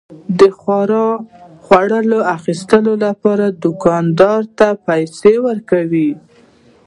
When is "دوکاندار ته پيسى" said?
3.63-5.33